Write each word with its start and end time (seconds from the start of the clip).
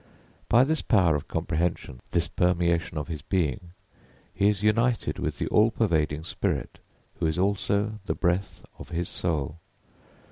By 0.49 0.63
this 0.63 0.81
power 0.81 1.15
of 1.15 1.27
comprehension, 1.27 1.99
this 2.09 2.27
permeation 2.27 2.97
of 2.97 3.07
his 3.07 3.21
being, 3.21 3.69
he 4.33 4.49
is 4.49 4.63
united 4.63 5.19
with 5.19 5.37
the 5.37 5.45
all 5.49 5.69
pervading 5.69 6.23
Spirit, 6.23 6.79
who 7.19 7.27
is 7.27 7.37
also 7.37 7.99
the 8.07 8.15
breath 8.15 8.65
of 8.79 8.89
his 8.89 9.07
soul. 9.09 9.59